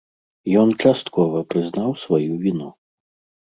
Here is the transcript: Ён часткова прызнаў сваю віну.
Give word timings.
Ён 0.61 0.69
часткова 0.85 1.43
прызнаў 1.55 1.93
сваю 2.05 2.33
віну. 2.47 2.73